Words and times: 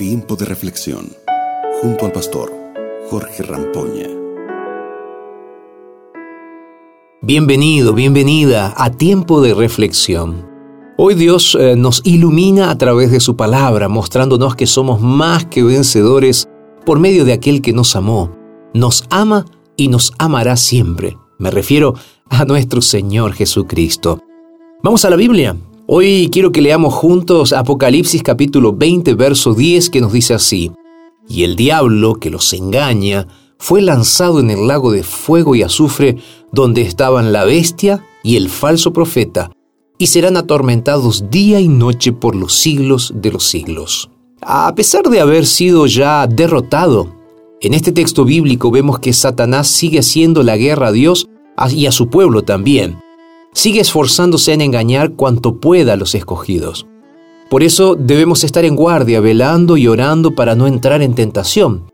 Tiempo 0.00 0.34
de 0.34 0.46
reflexión 0.46 1.12
junto 1.82 2.06
al 2.06 2.12
pastor 2.12 2.50
Jorge 3.10 3.42
Rampoña. 3.42 4.06
Bienvenido, 7.20 7.92
bienvenida 7.92 8.72
a 8.78 8.92
Tiempo 8.92 9.42
de 9.42 9.52
reflexión. 9.52 10.48
Hoy 10.96 11.16
Dios 11.16 11.54
eh, 11.60 11.76
nos 11.76 12.00
ilumina 12.06 12.70
a 12.70 12.78
través 12.78 13.10
de 13.10 13.20
su 13.20 13.36
palabra, 13.36 13.90
mostrándonos 13.90 14.56
que 14.56 14.66
somos 14.66 15.02
más 15.02 15.44
que 15.44 15.62
vencedores 15.62 16.48
por 16.86 16.98
medio 16.98 17.26
de 17.26 17.34
aquel 17.34 17.60
que 17.60 17.74
nos 17.74 17.94
amó. 17.94 18.34
Nos 18.72 19.04
ama 19.10 19.44
y 19.76 19.88
nos 19.88 20.14
amará 20.16 20.56
siempre. 20.56 21.18
Me 21.36 21.50
refiero 21.50 21.94
a 22.30 22.46
nuestro 22.46 22.80
Señor 22.80 23.34
Jesucristo. 23.34 24.18
Vamos 24.82 25.04
a 25.04 25.10
la 25.10 25.16
Biblia. 25.16 25.58
Hoy 25.92 26.28
quiero 26.30 26.52
que 26.52 26.62
leamos 26.62 26.94
juntos 26.94 27.52
Apocalipsis 27.52 28.22
capítulo 28.22 28.72
20, 28.72 29.14
verso 29.14 29.54
10, 29.54 29.90
que 29.90 30.00
nos 30.00 30.12
dice 30.12 30.34
así. 30.34 30.70
Y 31.28 31.42
el 31.42 31.56
diablo 31.56 32.14
que 32.14 32.30
los 32.30 32.52
engaña 32.52 33.26
fue 33.58 33.82
lanzado 33.82 34.38
en 34.38 34.50
el 34.50 34.68
lago 34.68 34.92
de 34.92 35.02
fuego 35.02 35.56
y 35.56 35.64
azufre, 35.64 36.18
donde 36.52 36.82
estaban 36.82 37.32
la 37.32 37.44
bestia 37.44 38.06
y 38.22 38.36
el 38.36 38.50
falso 38.50 38.92
profeta, 38.92 39.50
y 39.98 40.06
serán 40.06 40.36
atormentados 40.36 41.28
día 41.28 41.58
y 41.58 41.66
noche 41.66 42.12
por 42.12 42.36
los 42.36 42.54
siglos 42.54 43.12
de 43.16 43.32
los 43.32 43.42
siglos. 43.42 44.10
A 44.42 44.72
pesar 44.76 45.02
de 45.08 45.18
haber 45.18 45.44
sido 45.44 45.86
ya 45.86 46.28
derrotado, 46.28 47.08
en 47.60 47.74
este 47.74 47.90
texto 47.90 48.24
bíblico 48.24 48.70
vemos 48.70 49.00
que 49.00 49.12
Satanás 49.12 49.66
sigue 49.66 49.98
haciendo 49.98 50.44
la 50.44 50.56
guerra 50.56 50.86
a 50.86 50.92
Dios 50.92 51.26
y 51.68 51.86
a 51.86 51.90
su 51.90 52.10
pueblo 52.10 52.42
también 52.42 52.96
sigue 53.52 53.80
esforzándose 53.80 54.52
en 54.52 54.60
engañar 54.60 55.12
cuanto 55.12 55.56
pueda 55.56 55.94
a 55.94 55.96
los 55.96 56.14
escogidos. 56.14 56.86
Por 57.48 57.62
eso 57.62 57.96
debemos 57.96 58.44
estar 58.44 58.64
en 58.64 58.76
guardia, 58.76 59.20
velando 59.20 59.76
y 59.76 59.88
orando 59.88 60.34
para 60.34 60.54
no 60.54 60.66
entrar 60.66 61.02
en 61.02 61.14
tentación, 61.14 61.90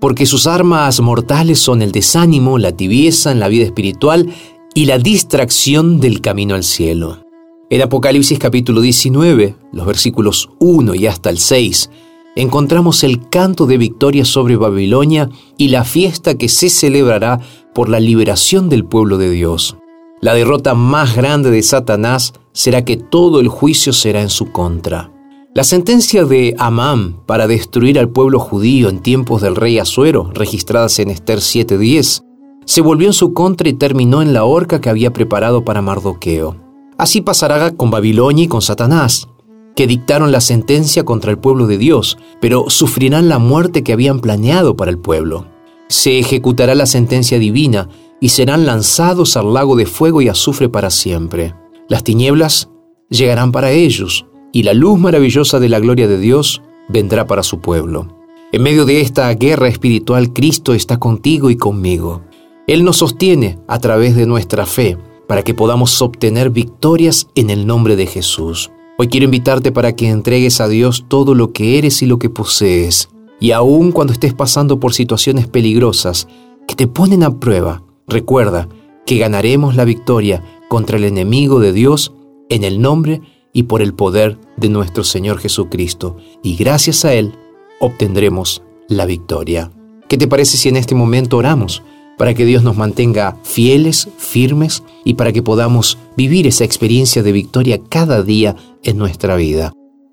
porque 0.00 0.26
sus 0.26 0.46
armas 0.46 1.00
mortales 1.00 1.58
son 1.58 1.82
el 1.82 1.90
desánimo, 1.90 2.58
la 2.58 2.72
tibieza 2.72 3.32
en 3.32 3.40
la 3.40 3.48
vida 3.48 3.64
espiritual 3.64 4.32
y 4.74 4.84
la 4.84 4.98
distracción 4.98 6.00
del 6.00 6.20
camino 6.20 6.54
al 6.54 6.62
cielo. 6.62 7.24
En 7.68 7.82
Apocalipsis 7.82 8.38
capítulo 8.38 8.80
19, 8.80 9.56
los 9.72 9.86
versículos 9.86 10.50
1 10.60 10.94
y 10.94 11.06
hasta 11.06 11.30
el 11.30 11.38
6, 11.38 11.90
encontramos 12.36 13.02
el 13.02 13.28
canto 13.28 13.66
de 13.66 13.78
victoria 13.78 14.24
sobre 14.24 14.56
Babilonia 14.56 15.30
y 15.56 15.68
la 15.68 15.84
fiesta 15.84 16.36
que 16.36 16.48
se 16.48 16.68
celebrará 16.68 17.40
por 17.74 17.88
la 17.88 17.98
liberación 17.98 18.68
del 18.68 18.84
pueblo 18.84 19.18
de 19.18 19.30
Dios. 19.30 19.76
La 20.22 20.34
derrota 20.34 20.74
más 20.74 21.16
grande 21.16 21.50
de 21.50 21.64
Satanás 21.64 22.32
será 22.52 22.84
que 22.84 22.96
todo 22.96 23.40
el 23.40 23.48
juicio 23.48 23.92
será 23.92 24.22
en 24.22 24.28
su 24.28 24.52
contra. 24.52 25.10
La 25.52 25.64
sentencia 25.64 26.24
de 26.24 26.54
Amán 26.60 27.16
para 27.26 27.48
destruir 27.48 27.98
al 27.98 28.08
pueblo 28.08 28.38
judío 28.38 28.88
en 28.88 29.00
tiempos 29.00 29.42
del 29.42 29.56
rey 29.56 29.80
Asuero, 29.80 30.30
registradas 30.32 31.00
en 31.00 31.10
Esther 31.10 31.40
7:10, 31.40 32.22
se 32.64 32.80
volvió 32.82 33.08
en 33.08 33.14
su 33.14 33.32
contra 33.32 33.68
y 33.68 33.72
terminó 33.72 34.22
en 34.22 34.32
la 34.32 34.44
horca 34.44 34.80
que 34.80 34.90
había 34.90 35.12
preparado 35.12 35.64
para 35.64 35.82
Mardoqueo. 35.82 36.54
Así 36.98 37.20
pasará 37.20 37.72
con 37.72 37.90
Babilonia 37.90 38.44
y 38.44 38.48
con 38.48 38.62
Satanás, 38.62 39.28
que 39.74 39.88
dictaron 39.88 40.30
la 40.30 40.40
sentencia 40.40 41.04
contra 41.04 41.32
el 41.32 41.38
pueblo 41.38 41.66
de 41.66 41.78
Dios, 41.78 42.16
pero 42.40 42.70
sufrirán 42.70 43.28
la 43.28 43.40
muerte 43.40 43.82
que 43.82 43.92
habían 43.92 44.20
planeado 44.20 44.76
para 44.76 44.92
el 44.92 44.98
pueblo. 44.98 45.46
Se 45.88 46.20
ejecutará 46.20 46.76
la 46.76 46.86
sentencia 46.86 47.40
divina 47.40 47.88
y 48.22 48.28
serán 48.28 48.66
lanzados 48.66 49.36
al 49.36 49.52
lago 49.52 49.74
de 49.74 49.84
fuego 49.84 50.22
y 50.22 50.28
azufre 50.28 50.68
para 50.68 50.90
siempre. 50.90 51.56
Las 51.88 52.04
tinieblas 52.04 52.70
llegarán 53.10 53.50
para 53.50 53.72
ellos, 53.72 54.26
y 54.52 54.62
la 54.62 54.74
luz 54.74 55.00
maravillosa 55.00 55.58
de 55.58 55.68
la 55.68 55.80
gloria 55.80 56.06
de 56.06 56.20
Dios 56.20 56.62
vendrá 56.88 57.26
para 57.26 57.42
su 57.42 57.58
pueblo. 57.58 58.16
En 58.52 58.62
medio 58.62 58.84
de 58.84 59.00
esta 59.00 59.34
guerra 59.34 59.66
espiritual, 59.66 60.32
Cristo 60.32 60.72
está 60.72 60.98
contigo 60.98 61.50
y 61.50 61.56
conmigo. 61.56 62.22
Él 62.68 62.84
nos 62.84 62.98
sostiene 62.98 63.58
a 63.66 63.80
través 63.80 64.14
de 64.14 64.24
nuestra 64.24 64.66
fe 64.66 64.96
para 65.26 65.42
que 65.42 65.52
podamos 65.52 66.00
obtener 66.00 66.50
victorias 66.50 67.26
en 67.34 67.50
el 67.50 67.66
nombre 67.66 67.96
de 67.96 68.06
Jesús. 68.06 68.70
Hoy 68.98 69.08
quiero 69.08 69.24
invitarte 69.24 69.72
para 69.72 69.96
que 69.96 70.08
entregues 70.08 70.60
a 70.60 70.68
Dios 70.68 71.06
todo 71.08 71.34
lo 71.34 71.52
que 71.52 71.76
eres 71.76 72.02
y 72.02 72.06
lo 72.06 72.20
que 72.20 72.30
posees. 72.30 73.08
Y 73.40 73.50
aun 73.50 73.90
cuando 73.90 74.12
estés 74.12 74.32
pasando 74.32 74.78
por 74.78 74.94
situaciones 74.94 75.48
peligrosas 75.48 76.28
que 76.68 76.76
te 76.76 76.86
ponen 76.86 77.24
a 77.24 77.40
prueba, 77.40 77.82
Recuerda 78.12 78.68
que 79.06 79.16
ganaremos 79.16 79.74
la 79.74 79.86
victoria 79.86 80.44
contra 80.68 80.98
el 80.98 81.04
enemigo 81.04 81.60
de 81.60 81.72
Dios 81.72 82.12
en 82.50 82.62
el 82.62 82.82
nombre 82.82 83.22
y 83.54 83.62
por 83.62 83.80
el 83.80 83.94
poder 83.94 84.38
de 84.58 84.68
nuestro 84.68 85.02
Señor 85.02 85.38
Jesucristo. 85.38 86.18
Y 86.42 86.56
gracias 86.56 87.06
a 87.06 87.14
Él 87.14 87.32
obtendremos 87.80 88.62
la 88.86 89.06
victoria. 89.06 89.72
¿Qué 90.10 90.18
te 90.18 90.28
parece 90.28 90.58
si 90.58 90.68
en 90.68 90.76
este 90.76 90.94
momento 90.94 91.38
oramos 91.38 91.82
para 92.18 92.34
que 92.34 92.44
Dios 92.44 92.62
nos 92.62 92.76
mantenga 92.76 93.38
fieles, 93.44 94.08
firmes 94.18 94.82
y 95.06 95.14
para 95.14 95.32
que 95.32 95.42
podamos 95.42 95.96
vivir 96.14 96.46
esa 96.46 96.64
experiencia 96.64 97.22
de 97.22 97.32
victoria 97.32 97.80
cada 97.88 98.22
día 98.22 98.56
en 98.82 98.98
nuestra 98.98 99.36
vida? 99.36 99.72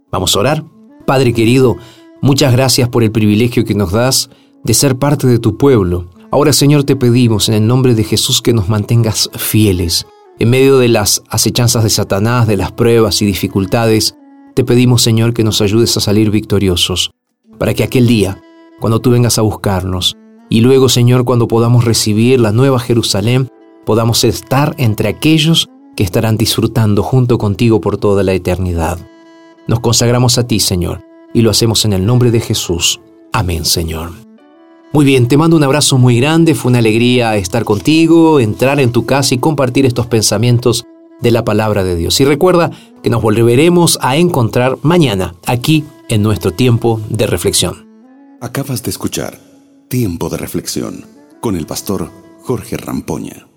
Vamos 0.10 0.36
a 0.36 0.40
orar. 0.40 0.64
Padre 1.06 1.34
querido, 1.34 1.76
muchas 2.22 2.54
gracias 2.54 2.88
por 2.88 3.04
el 3.04 3.12
privilegio 3.12 3.66
que 3.66 3.76
nos 3.76 3.92
das 3.92 4.30
de 4.64 4.74
ser 4.74 4.98
parte 4.98 5.28
de 5.28 5.40
tu 5.40 5.58
pueblo 5.58 6.08
Ahora 6.32 6.54
Señor 6.54 6.84
te 6.84 6.96
pedimos 6.96 7.50
en 7.50 7.56
el 7.56 7.66
nombre 7.66 7.96
de 7.96 8.04
Jesús 8.04 8.42
que 8.42 8.54
nos 8.54 8.70
mantengas 8.70 9.32
fieles. 9.36 10.06
En 10.38 10.52
medio 10.52 10.78
de 10.78 10.88
las 10.88 11.24
acechanzas 11.28 11.84
de 11.84 11.90
Satanás, 11.90 12.48
de 12.48 12.56
las 12.56 12.72
pruebas 12.72 13.22
y 13.24 13.26
dificultades, 13.26 14.16
te 14.54 14.64
pedimos 14.64 15.02
Señor 15.02 15.34
que 15.34 15.44
nos 15.44 15.60
ayudes 15.60 15.98
a 15.98 16.02
salir 16.02 16.30
victoriosos, 16.30 17.12
para 17.58 17.74
que 17.74 17.84
aquel 17.84 18.06
día, 18.06 18.42
cuando 18.80 19.00
tú 19.00 19.10
vengas 19.10 19.40
a 19.40 19.42
buscarnos, 19.42 20.16
y 20.50 20.62
luego 20.62 20.88
Señor 20.88 21.26
cuando 21.26 21.48
podamos 21.48 21.84
recibir 21.84 22.40
la 22.40 22.52
nueva 22.52 22.80
Jerusalén, 22.80 23.50
podamos 23.84 24.24
estar 24.24 24.76
entre 24.78 25.10
aquellos 25.10 25.68
que 25.96 26.04
estarán 26.04 26.38
disfrutando 26.38 27.02
junto 27.02 27.40
contigo 27.40 27.82
por 27.82 27.98
toda 27.98 28.24
la 28.24 28.34
eternidad. 28.34 29.00
Nos 29.68 29.80
consagramos 29.80 30.38
a 30.38 30.46
ti, 30.46 30.60
Señor, 30.60 31.04
y 31.34 31.42
lo 31.42 31.50
hacemos 31.50 31.86
en 31.86 31.94
el 31.94 32.06
nombre 32.06 32.30
de 32.30 32.40
Jesús. 32.40 33.02
Amén, 33.34 33.66
Señor. 33.66 34.29
Muy 34.92 35.06
bien, 35.06 35.28
te 35.28 35.38
mando 35.38 35.56
un 35.56 35.64
abrazo 35.64 36.00
muy 36.00 36.20
grande, 36.20 36.56
fue 36.56 36.72
una 36.72 36.80
alegría 36.80 37.36
estar 37.36 37.64
contigo, 37.64 38.40
entrar 38.40 38.80
en 38.80 38.92
tu 38.92 39.06
casa 39.06 39.36
y 39.36 39.38
compartir 39.38 39.86
estos 39.86 40.08
pensamientos 40.08 40.84
de 41.22 41.30
la 41.30 41.46
palabra 41.46 41.84
de 41.84 41.96
Dios. 41.96 42.20
Y 42.22 42.26
recuerda 42.26 42.72
que 43.04 43.12
nos 43.12 43.22
volveremos 43.22 44.00
a 44.02 44.18
encontrar 44.18 44.80
mañana 44.82 45.36
aquí 45.46 45.86
en 46.08 46.24
nuestro 46.24 46.52
tiempo 46.52 47.00
de 47.10 47.28
reflexión. 47.28 47.88
Acabas 48.42 48.82
de 48.82 48.90
escuchar 48.90 49.40
Tiempo 49.90 50.28
de 50.30 50.38
Reflexión 50.38 51.06
con 51.40 51.56
el 51.56 51.68
pastor 51.68 52.10
Jorge 52.42 52.78
Rampoña. 52.78 53.49